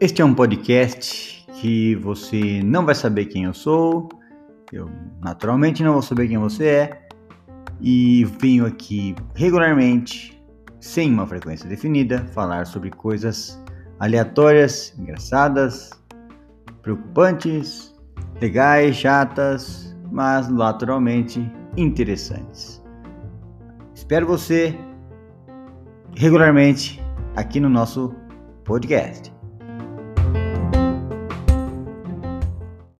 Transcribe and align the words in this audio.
Este 0.00 0.22
é 0.22 0.24
um 0.24 0.32
podcast 0.32 1.44
que 1.54 1.96
você 1.96 2.62
não 2.62 2.86
vai 2.86 2.94
saber 2.94 3.24
quem 3.24 3.46
eu 3.46 3.52
sou, 3.52 4.08
eu 4.72 4.88
naturalmente 5.20 5.82
não 5.82 5.92
vou 5.92 6.02
saber 6.02 6.28
quem 6.28 6.38
você 6.38 6.66
é, 6.66 7.08
e 7.80 8.24
venho 8.40 8.64
aqui 8.64 9.16
regularmente, 9.34 10.40
sem 10.78 11.12
uma 11.12 11.26
frequência 11.26 11.68
definida, 11.68 12.24
falar 12.32 12.64
sobre 12.64 12.90
coisas 12.90 13.60
aleatórias, 13.98 14.96
engraçadas, 14.96 15.90
preocupantes, 16.80 17.92
legais, 18.40 18.94
chatas, 18.94 19.96
mas 20.12 20.48
naturalmente 20.48 21.44
interessantes. 21.76 22.80
Espero 23.96 24.28
você 24.28 24.78
regularmente 26.14 27.02
aqui 27.34 27.58
no 27.58 27.68
nosso 27.68 28.14
podcast. 28.62 29.36